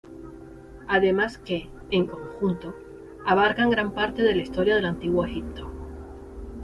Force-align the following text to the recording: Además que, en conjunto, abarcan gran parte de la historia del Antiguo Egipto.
Además 0.87 1.37
que, 1.37 1.69
en 1.91 2.07
conjunto, 2.07 2.73
abarcan 3.23 3.69
gran 3.69 3.93
parte 3.93 4.23
de 4.23 4.33
la 4.33 4.41
historia 4.41 4.73
del 4.75 4.85
Antiguo 4.85 5.25
Egipto. 5.25 5.69